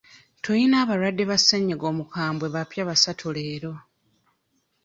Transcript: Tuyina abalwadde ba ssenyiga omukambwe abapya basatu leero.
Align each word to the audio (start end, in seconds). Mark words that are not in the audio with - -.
Tuyina 0.43 0.75
abalwadde 0.83 1.23
ba 1.29 1.37
ssenyiga 1.41 1.85
omukambwe 1.91 2.45
abapya 2.47 2.83
basatu 2.89 3.27
leero. 3.35 3.73